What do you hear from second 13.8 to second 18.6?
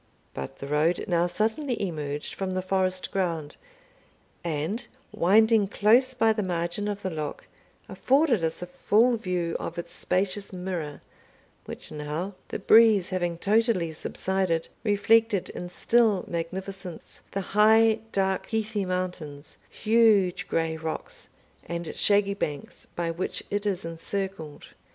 subsided, reflected in still magnificence the high dark